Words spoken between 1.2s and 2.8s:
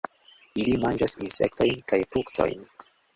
insektojn kaj fruktojn.